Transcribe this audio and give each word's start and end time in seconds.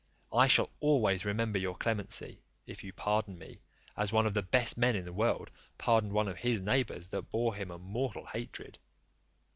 I 0.33 0.47
shall 0.47 0.71
always 0.79 1.25
remember 1.25 1.59
your 1.59 1.77
clemency, 1.77 2.41
if 2.65 2.83
you 2.83 2.91
pardon 2.91 3.37
me, 3.37 3.61
as 3.95 4.11
one 4.11 4.25
of 4.25 4.33
the 4.33 4.41
best 4.41 4.75
men 4.75 4.95
in 4.95 5.05
the 5.05 5.13
world 5.13 5.51
pardoned 5.77 6.13
one 6.13 6.27
of 6.27 6.37
his 6.39 6.59
neighbours 6.63 7.09
that 7.09 7.29
bore 7.29 7.53
him 7.53 7.69
a 7.69 7.77
mortal 7.77 8.25
hatred. 8.25 8.79